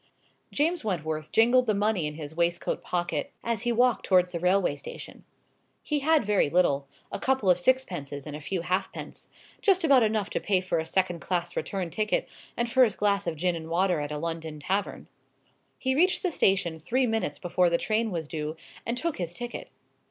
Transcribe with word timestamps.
James 0.51 0.83
Wentworth 0.83 1.31
jingled 1.31 1.67
the 1.67 1.75
money 1.75 2.07
in 2.07 2.15
his 2.15 2.33
waistcoat 2.33 2.81
pocket 2.81 3.31
as 3.43 3.61
he 3.61 3.71
walked 3.71 4.03
towards 4.03 4.31
the 4.31 4.39
railway 4.39 4.75
station. 4.75 5.25
He 5.83 5.99
had 5.99 6.25
very 6.25 6.49
little; 6.49 6.87
a 7.11 7.19
couple 7.19 7.51
of 7.51 7.59
sixpences 7.59 8.25
and 8.25 8.35
a 8.35 8.41
few 8.41 8.61
halfpence. 8.61 9.27
Just 9.61 9.83
about 9.83 10.01
enough 10.01 10.31
to 10.31 10.39
pay 10.39 10.59
for 10.59 10.79
a 10.79 10.87
second 10.87 11.19
class 11.19 11.55
return 11.55 11.91
ticket, 11.91 12.27
and 12.57 12.67
for 12.67 12.83
his 12.83 12.95
glass 12.95 13.27
of 13.27 13.35
gin 13.35 13.55
and 13.55 13.69
water 13.69 13.99
at 13.99 14.11
a 14.11 14.17
London 14.17 14.59
tavern. 14.59 15.07
He 15.77 15.93
reached 15.93 16.23
the 16.23 16.31
station 16.31 16.79
three 16.79 17.05
minutes 17.05 17.37
before 17.37 17.69
the 17.69 17.77
train 17.77 18.09
was 18.09 18.27
due, 18.27 18.55
and 18.87 18.97
took 18.97 19.17
his 19.17 19.35
ticket. 19.35 19.69